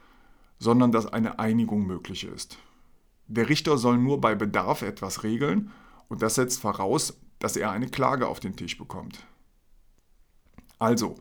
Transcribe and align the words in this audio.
sondern 0.59 0.93
dass 0.93 1.07
eine 1.07 1.39
Einigung 1.39 1.87
möglich 1.87 2.25
ist. 2.25 2.59
Der 3.29 3.49
Richter 3.49 3.79
soll 3.79 3.97
nur 3.97 4.21
bei 4.21 4.35
Bedarf 4.35 4.83
etwas 4.83 5.23
regeln 5.23 5.71
und 6.09 6.21
das 6.21 6.35
setzt 6.35 6.61
voraus, 6.61 7.17
dass 7.39 7.57
er 7.57 7.71
eine 7.71 7.89
Klage 7.89 8.27
auf 8.27 8.41
den 8.41 8.57
Tisch 8.57 8.77
bekommt. 8.77 9.25
Also, 10.81 11.15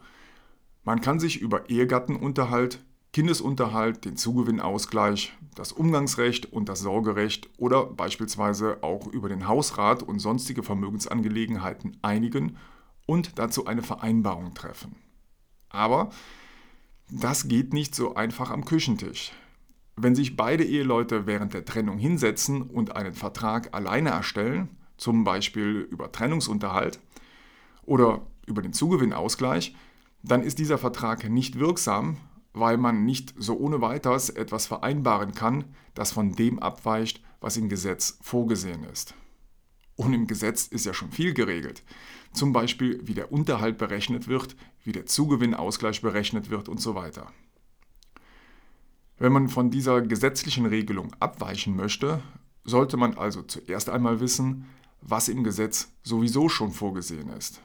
man 0.84 1.02
kann 1.02 1.20
sich 1.20 1.40
über 1.40 1.70
Ehegattenunterhalt, 1.70 2.80
Kindesunterhalt, 3.14 4.06
den 4.06 4.18
Zugewinnausgleich, 4.18 5.34
das 5.54 5.72
Umgangsrecht 5.72 6.52
und 6.52 6.68
das 6.68 6.80
Sorgerecht 6.80 7.48
oder 7.58 7.86
beispielsweise 7.86 8.80
auch 8.82 9.06
über 9.06 9.30
den 9.30 9.48
Hausrat 9.48 10.02
und 10.02 10.18
sonstige 10.18 10.64
Vermögensangelegenheiten 10.64 11.96
einigen 12.02 12.58
und 13.06 13.38
dazu 13.38 13.68
eine 13.68 13.84
Vereinbarung 13.84 14.56
treffen. 14.56 14.96
Aber 15.70 16.10
das 17.12 17.48
geht 17.48 17.72
nicht 17.72 17.94
so 17.94 18.16
einfach 18.16 18.50
am 18.50 18.66
Küchentisch. 18.66 19.32
Wenn 19.96 20.16
sich 20.16 20.36
beide 20.36 20.64
Eheleute 20.64 21.28
während 21.28 21.54
der 21.54 21.66
Trennung 21.66 22.00
hinsetzen 22.00 22.64
und 22.64 22.96
einen 22.96 23.14
Vertrag 23.14 23.76
alleine 23.76 24.10
erstellen, 24.10 24.70
zum 24.98 25.24
Beispiel 25.24 25.88
über 25.92 26.12
Trennungsunterhalt 26.12 27.00
oder 27.84 28.26
über 28.48 28.64
den 28.64 28.74
Zugewinnausgleich, 28.74 29.76
dann 30.24 30.42
ist 30.42 30.58
dieser 30.58 30.80
Vertrag 30.80 31.30
nicht 31.30 31.60
wirksam, 31.60 32.18
weil 32.54 32.78
man 32.78 33.04
nicht 33.04 33.34
so 33.38 33.58
ohne 33.58 33.82
weiteres 33.82 34.30
etwas 34.30 34.68
vereinbaren 34.68 35.34
kann, 35.34 35.66
das 35.94 36.12
von 36.12 36.34
dem 36.34 36.60
abweicht, 36.60 37.22
was 37.42 37.58
im 37.58 37.70
Gesetz 37.70 38.18
vorgesehen 38.22 38.84
ist. 38.86 39.16
Und 39.96 40.14
im 40.14 40.28
Gesetz 40.28 40.68
ist 40.68 40.86
ja 40.86 40.94
schon 40.94 41.12
viel 41.12 41.34
geregelt. 41.34 41.84
Zum 42.32 42.52
Beispiel, 42.52 43.00
wie 43.04 43.14
der 43.14 43.32
Unterhalt 43.32 43.78
berechnet 43.78 44.28
wird, 44.28 44.56
wie 44.84 44.92
der 44.92 45.06
Zugewinnausgleich 45.06 46.02
berechnet 46.02 46.50
wird 46.50 46.68
und 46.68 46.82
so 46.82 46.96
weiter. 46.96 47.32
Wenn 49.18 49.32
man 49.32 49.50
von 49.50 49.70
dieser 49.70 50.02
gesetzlichen 50.02 50.66
Regelung 50.66 51.14
abweichen 51.20 51.76
möchte, 51.76 52.22
sollte 52.64 52.98
man 52.98 53.16
also 53.16 53.44
zuerst 53.44 53.90
einmal 53.90 54.20
wissen, 54.20 54.66
was 55.02 55.28
im 55.28 55.44
Gesetz 55.44 55.92
sowieso 56.02 56.50
schon 56.50 56.72
vorgesehen 56.72 57.30
ist. 57.30 57.62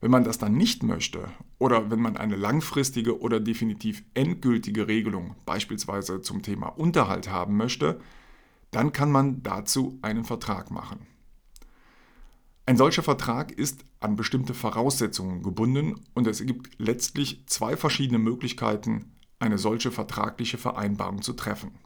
Wenn 0.00 0.10
man 0.12 0.24
das 0.24 0.38
dann 0.38 0.54
nicht 0.54 0.82
möchte 0.82 1.28
oder 1.58 1.90
wenn 1.90 2.00
man 2.00 2.16
eine 2.16 2.36
langfristige 2.36 3.20
oder 3.20 3.40
definitiv 3.40 4.04
endgültige 4.14 4.86
Regelung 4.86 5.34
beispielsweise 5.44 6.20
zum 6.20 6.42
Thema 6.42 6.68
Unterhalt 6.68 7.30
haben 7.30 7.56
möchte, 7.56 8.00
dann 8.70 8.92
kann 8.92 9.10
man 9.10 9.42
dazu 9.42 9.98
einen 10.02 10.24
Vertrag 10.24 10.70
machen. 10.70 11.06
Ein 12.66 12.76
solcher 12.76 13.02
Vertrag 13.02 13.50
ist 13.50 13.84
an 13.98 14.14
bestimmte 14.14 14.54
Voraussetzungen 14.54 15.42
gebunden 15.42 16.04
und 16.14 16.26
es 16.26 16.44
gibt 16.44 16.78
letztlich 16.78 17.44
zwei 17.46 17.76
verschiedene 17.76 18.18
Möglichkeiten, 18.18 19.16
eine 19.38 19.58
solche 19.58 19.90
vertragliche 19.90 20.58
Vereinbarung 20.58 21.22
zu 21.22 21.32
treffen. 21.32 21.78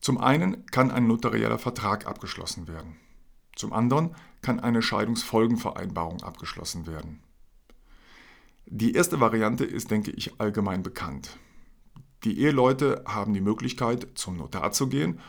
Zum 0.00 0.18
einen 0.18 0.66
kann 0.66 0.90
ein 0.90 1.06
notarieller 1.06 1.58
Vertrag 1.58 2.06
abgeschlossen 2.06 2.66
werden. 2.68 2.96
Zum 3.56 3.72
anderen 3.72 4.14
kann 4.42 4.60
eine 4.60 4.82
Scheidungsfolgenvereinbarung 4.82 6.22
abgeschlossen 6.22 6.86
werden. 6.86 7.22
Die 8.66 8.94
erste 8.94 9.20
Variante 9.20 9.64
ist, 9.64 9.90
denke 9.90 10.10
ich, 10.10 10.40
allgemein 10.40 10.82
bekannt. 10.82 11.38
Die 12.24 12.40
Eheleute 12.40 13.04
haben 13.06 13.34
die 13.34 13.40
Möglichkeit, 13.40 14.08
zum 14.14 14.38
Notar 14.38 14.72
zu 14.72 14.88
gehen 14.88 15.20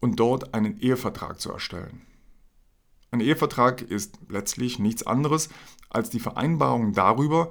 und 0.00 0.20
dort 0.20 0.54
einen 0.54 0.78
Ehevertrag 0.78 1.40
zu 1.40 1.50
erstellen. 1.50 2.02
Ein 3.10 3.20
Ehevertrag 3.20 3.82
ist 3.82 4.18
letztlich 4.28 4.78
nichts 4.78 5.06
anderes 5.06 5.48
als 5.90 6.10
die 6.10 6.20
Vereinbarung 6.20 6.92
darüber, 6.92 7.50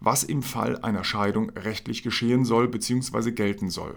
was 0.00 0.24
im 0.24 0.42
Fall 0.42 0.78
einer 0.78 1.04
Scheidung 1.04 1.50
rechtlich 1.50 2.02
geschehen 2.02 2.44
soll 2.44 2.68
bzw. 2.68 3.32
gelten 3.32 3.70
soll. 3.70 3.94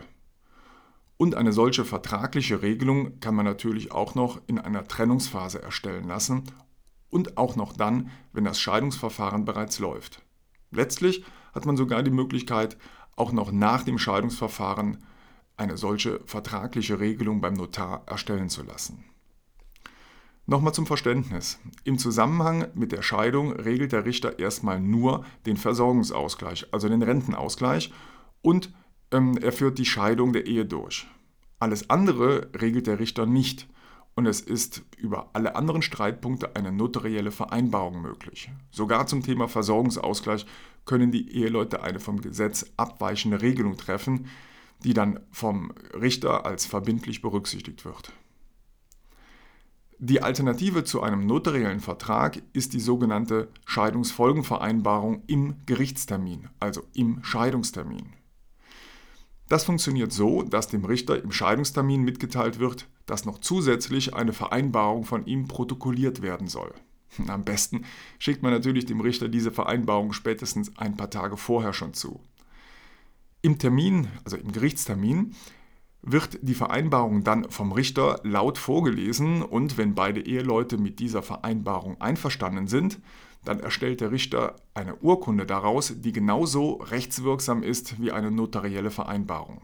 Und 1.18 1.36
eine 1.36 1.53
solche 1.53 1.86
vertragliche 1.86 2.62
Regelung 2.62 3.20
kann 3.20 3.36
man 3.36 3.46
natürlich 3.46 3.92
auch 3.92 4.16
noch 4.16 4.42
in 4.48 4.59
einer 4.59 4.86
Trennungsphase 4.86 5.62
erstellen 5.62 6.08
lassen 6.08 6.44
und 7.09 7.38
auch 7.38 7.56
noch 7.56 7.74
dann, 7.74 8.09
wenn 8.34 8.44
das 8.44 8.59
Scheidungsverfahren 8.59 9.46
bereits 9.46 9.80
läuft. 9.80 10.22
Letztlich 10.72 11.24
hat 11.53 11.66
man 11.66 11.78
sogar 11.78 12.03
die 12.03 12.12
Möglichkeit, 12.12 12.78
auch 13.16 13.31
noch 13.31 13.52
nach 13.52 13.84
dem 13.84 13.98
Scheidungsverfahren 13.98 15.03
eine 15.56 15.78
solche 15.78 16.20
vertragliche 16.26 17.00
Regelung 17.00 17.40
beim 17.40 17.53
Notar 17.53 18.03
erstellen 18.08 18.50
zu 18.50 18.64
lassen. 18.64 19.06
Nochmal 20.47 20.73
zum 20.73 20.85
Verständnis. 20.85 21.59
Im 21.85 21.97
Zusammenhang 21.97 22.68
mit 22.76 22.91
der 22.91 23.02
Scheidung 23.02 23.53
regelt 23.53 23.94
der 23.94 24.06
Richter 24.06 24.38
erstmal 24.38 24.79
nur 24.79 25.26
den 25.46 25.58
Versorgungsausgleich, 25.58 26.68
also 26.72 26.88
den 26.88 27.02
Rentenausgleich, 27.02 27.91
und 28.41 28.72
ähm, 29.11 29.37
er 29.37 29.52
führt 29.52 29.78
die 29.78 29.85
Scheidung 29.85 30.34
der 30.34 30.46
Ehe 30.46 30.66
durch. 30.66 31.07
Alles 31.59 31.90
andere 31.90 32.49
regelt 32.59 32.87
der 32.87 32.99
Richter 32.99 33.25
nicht 33.25 33.67
und 34.16 34.25
es 34.25 34.41
ist 34.41 34.84
über 34.97 35.29
alle 35.34 35.55
anderen 35.55 35.81
Streitpunkte 35.81 36.55
eine 36.55 36.72
notarielle 36.72 37.31
Vereinbarung 37.31 38.02
möglich. 38.02 38.49
Sogar 38.72 39.07
zum 39.07 39.23
Thema 39.23 39.47
Versorgungsausgleich 39.47 40.46
können 40.85 41.11
die 41.11 41.31
Eheleute 41.35 41.84
eine 41.84 41.99
vom 41.99 42.22
Gesetz 42.22 42.66
abweichende 42.78 43.41
Regelung 43.41 43.78
treffen, 43.78 44.28
die 44.84 44.93
dann 44.93 45.19
vom 45.31 45.72
Richter 45.93 46.46
als 46.46 46.66
verbindlich 46.66 47.22
berücksichtigt 47.22 47.85
wird. 47.85 48.13
Die 49.97 50.22
Alternative 50.22 50.84
zu 50.84 51.01
einem 51.01 51.25
notariellen 51.25 51.79
Vertrag 51.79 52.41
ist 52.53 52.73
die 52.73 52.81
sogenannte 52.81 53.47
Scheidungsfolgenvereinbarung 53.66 55.23
im 55.28 55.55
Gerichtstermin, 55.66 56.49
also 56.59 56.84
im 56.93 57.23
Scheidungstermin. 57.23 58.13
Das 59.47 59.64
funktioniert 59.64 60.12
so, 60.12 60.42
dass 60.42 60.68
dem 60.68 60.86
Richter 60.86 61.22
im 61.22 61.32
Scheidungstermin 61.32 62.02
mitgeteilt 62.02 62.59
wird, 62.59 62.88
dass 63.06 63.26
noch 63.26 63.40
zusätzlich 63.40 64.16
eine 64.16 64.34
Vereinbarung 64.34 65.06
von 65.06 65.26
ihm 65.26 65.47
protokolliert 65.47 66.22
werden 66.22 66.47
soll. 66.47 66.74
Am 67.28 67.44
besten 67.44 67.86
schickt 68.18 68.42
man 68.42 68.52
natürlich 68.52 68.86
dem 68.86 69.02
Richter 69.02 69.30
diese 69.30 69.52
Vereinbarung 69.52 70.14
spätestens 70.14 70.76
ein 70.78 70.97
paar 70.97 71.09
Tage 71.09 71.38
vorher 71.38 71.74
schon 71.74 71.94
zu. 71.94 72.20
Im 73.42 73.59
Termin, 73.59 74.08
also 74.24 74.38
im 74.38 74.52
Gerichtstermin, 74.52 75.36
wird 76.02 76.40
die 76.42 76.53
Vereinbarung 76.53 77.24
dann 77.24 77.50
vom 77.50 77.72
Richter 77.72 78.20
laut 78.24 78.58
vorgelesen 78.58 79.42
und 79.42 79.78
wenn 79.78 79.96
beide 79.96 80.22
Eheleute 80.22 80.78
mit 80.78 81.00
dieser 81.00 81.24
Vereinbarung 81.24 82.00
einverstanden 82.00 82.68
sind, 82.68 83.00
dann 83.46 83.59
erstellt 83.59 84.02
der 84.02 84.12
Richter 84.12 84.56
eine 84.74 84.96
Urkunde 84.97 85.46
daraus, 85.46 85.94
die 85.96 86.12
genauso 86.12 86.74
rechtswirksam 86.76 87.64
ist 87.64 88.02
wie 88.02 88.12
eine 88.12 88.32
notarielle 88.32 88.92
Vereinbarung. 88.92 89.62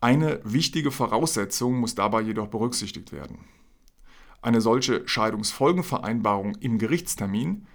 Eine 0.00 0.40
wichtige 0.44 0.90
Voraussetzung 0.90 1.80
muss 1.80 1.94
dabei 1.94 2.20
jedoch 2.20 2.48
berücksichtigt 2.48 3.12
werden. 3.12 3.38
Eine 4.42 4.60
solche 4.60 5.08
Scheidungsfolgenvereinbarung 5.08 6.56
im 6.56 6.76
Gerichtstermin 6.78 7.66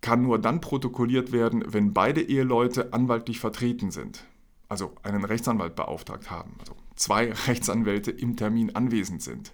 kann 0.00 0.22
nur 0.22 0.40
dann 0.40 0.60
protokolliert 0.60 1.30
werden, 1.30 1.64
wenn 1.66 1.92
beide 1.92 2.22
Eheleute 2.22 2.92
anwaltlich 2.92 3.38
vertreten 3.38 3.92
sind, 3.92 4.24
also 4.68 4.94
einen 5.04 5.24
Rechtsanwalt 5.24 5.76
beauftragt 5.76 6.30
haben, 6.30 6.56
also 6.58 6.74
zwei 6.96 7.32
Rechtsanwälte 7.46 8.10
im 8.10 8.36
Termin 8.36 8.74
anwesend 8.74 9.22
sind. 9.22 9.52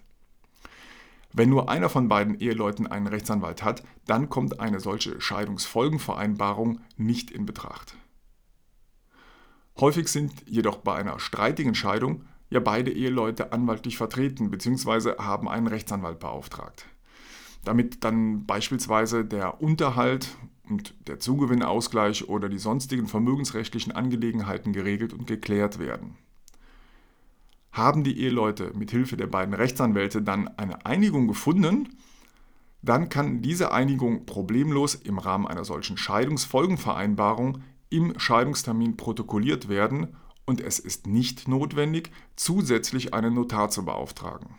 Wenn 1.33 1.49
nur 1.49 1.67
einer 1.67 1.89
von 1.89 2.07
beiden 2.07 2.39
Eheleuten 2.39 2.85
einen 2.85 3.07
Rechtsanwalt 3.07 3.63
hat, 3.63 3.83
dann 4.05 4.29
kommt 4.29 4.59
eine 4.59 4.79
solche 4.79 5.19
Scheidungsfolgenvereinbarung 5.19 6.79
nicht 6.95 7.31
in 7.31 7.47
Betracht. 7.47 7.97
Häufig 9.79 10.07
sind 10.07 10.31
jedoch 10.47 10.77
bei 10.77 10.95
einer 10.95 11.19
streitigen 11.19 11.73
Scheidung 11.73 12.25
ja 12.51 12.59
beide 12.59 12.91
Eheleute 12.91 13.51
anwaltlich 13.51 13.97
vertreten 13.97 14.51
bzw. 14.51 15.17
haben 15.17 15.49
einen 15.49 15.65
Rechtsanwalt 15.65 16.19
beauftragt. 16.19 16.85
Damit 17.63 18.03
dann 18.03 18.45
beispielsweise 18.45 19.25
der 19.25 19.61
Unterhalt 19.61 20.35
und 20.69 20.93
der 21.07 21.19
Zugewinnausgleich 21.19 22.29
oder 22.29 22.47
die 22.47 22.59
sonstigen 22.59 23.07
vermögensrechtlichen 23.07 23.91
Angelegenheiten 23.91 24.71
geregelt 24.71 25.13
und 25.13 25.25
geklärt 25.25 25.79
werden. 25.79 26.15
Haben 27.73 28.05
die 28.05 28.17
Eheleute 28.19 28.71
mit 28.73 28.91
Hilfe 28.91 29.17
der 29.17 29.27
beiden 29.27 29.53
Rechtsanwälte 29.53 30.21
dann 30.21 30.47
eine 30.47 30.85
Einigung 30.85 31.27
gefunden, 31.27 31.89
dann 32.81 33.09
kann 33.09 33.41
diese 33.41 33.71
Einigung 33.71 34.25
problemlos 34.25 34.95
im 34.95 35.17
Rahmen 35.17 35.47
einer 35.47 35.65
solchen 35.65 35.97
Scheidungsfolgenvereinbarung 35.97 37.63
im 37.89 38.17
Scheidungstermin 38.17 38.95
protokolliert 38.95 39.69
werden 39.69 40.15
und 40.45 40.61
es 40.61 40.79
ist 40.79 41.07
nicht 41.07 41.47
notwendig, 41.47 42.11
zusätzlich 42.35 43.13
einen 43.13 43.33
Notar 43.33 43.69
zu 43.69 43.85
beauftragen. 43.85 44.55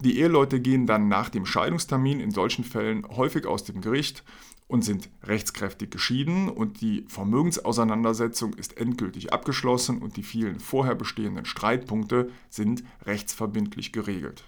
Die 0.00 0.18
Eheleute 0.18 0.60
gehen 0.60 0.86
dann 0.86 1.08
nach 1.08 1.28
dem 1.28 1.46
Scheidungstermin 1.46 2.20
in 2.20 2.30
solchen 2.30 2.64
Fällen 2.64 3.06
häufig 3.08 3.46
aus 3.46 3.64
dem 3.64 3.80
Gericht 3.80 4.24
und 4.66 4.84
sind 4.84 5.10
rechtskräftig 5.22 5.90
geschieden 5.90 6.48
und 6.48 6.80
die 6.80 7.04
Vermögensauseinandersetzung 7.08 8.54
ist 8.54 8.78
endgültig 8.78 9.32
abgeschlossen 9.32 9.98
und 9.98 10.16
die 10.16 10.22
vielen 10.22 10.60
vorher 10.60 10.94
bestehenden 10.94 11.44
Streitpunkte 11.44 12.30
sind 12.48 12.84
rechtsverbindlich 13.04 13.92
geregelt. 13.92 14.44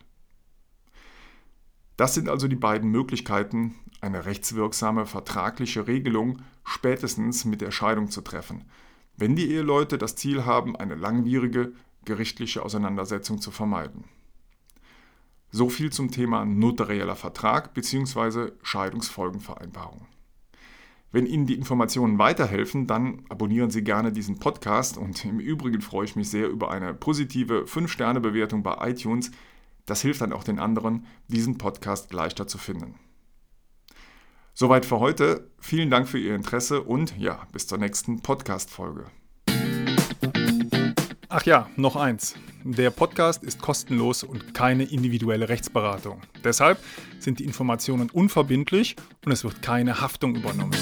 Das 1.96 2.14
sind 2.14 2.28
also 2.28 2.48
die 2.48 2.56
beiden 2.56 2.90
Möglichkeiten, 2.90 3.74
eine 4.00 4.24
rechtswirksame 4.24 5.06
vertragliche 5.06 5.86
Regelung 5.86 6.38
spätestens 6.64 7.44
mit 7.44 7.60
der 7.60 7.70
Scheidung 7.70 8.08
zu 8.08 8.22
treffen 8.22 8.64
wenn 9.16 9.36
die 9.36 9.50
Eheleute 9.50 9.98
das 9.98 10.16
Ziel 10.16 10.44
haben, 10.44 10.76
eine 10.76 10.94
langwierige 10.94 11.72
gerichtliche 12.04 12.62
Auseinandersetzung 12.62 13.40
zu 13.40 13.50
vermeiden. 13.50 14.04
So 15.54 15.68
viel 15.68 15.92
zum 15.92 16.10
Thema 16.10 16.46
notarieller 16.46 17.14
Vertrag 17.14 17.74
bzw. 17.74 18.52
Scheidungsfolgenvereinbarung. 18.62 20.06
Wenn 21.10 21.26
Ihnen 21.26 21.46
die 21.46 21.56
Informationen 21.56 22.18
weiterhelfen, 22.18 22.86
dann 22.86 23.26
abonnieren 23.28 23.70
Sie 23.70 23.84
gerne 23.84 24.12
diesen 24.12 24.38
Podcast 24.38 24.96
und 24.96 25.26
im 25.26 25.40
Übrigen 25.40 25.82
freue 25.82 26.06
ich 26.06 26.16
mich 26.16 26.30
sehr 26.30 26.48
über 26.48 26.70
eine 26.70 26.94
positive 26.94 27.66
5-Sterne-Bewertung 27.66 28.62
bei 28.62 28.78
iTunes. 28.88 29.30
Das 29.84 30.00
hilft 30.00 30.22
dann 30.22 30.32
auch 30.32 30.42
den 30.42 30.58
anderen, 30.58 31.06
diesen 31.28 31.58
Podcast 31.58 32.14
leichter 32.14 32.46
zu 32.46 32.56
finden. 32.56 32.94
Soweit 34.54 34.86
für 34.86 35.00
heute. 35.00 35.50
Vielen 35.58 35.90
Dank 35.90 36.08
für 36.08 36.18
Ihr 36.18 36.34
Interesse 36.34 36.82
und 36.82 37.18
ja, 37.18 37.46
bis 37.52 37.66
zur 37.66 37.76
nächsten 37.76 38.22
Podcast-Folge. 38.22 39.04
Ach 41.34 41.46
ja, 41.46 41.66
noch 41.76 41.96
eins. 41.96 42.34
Der 42.62 42.90
Podcast 42.90 43.42
ist 43.42 43.58
kostenlos 43.58 44.22
und 44.22 44.52
keine 44.52 44.84
individuelle 44.84 45.48
Rechtsberatung. 45.48 46.20
Deshalb 46.44 46.76
sind 47.20 47.38
die 47.38 47.44
Informationen 47.44 48.10
unverbindlich 48.10 48.96
und 49.24 49.32
es 49.32 49.42
wird 49.42 49.62
keine 49.62 50.02
Haftung 50.02 50.36
übernommen. 50.36 50.76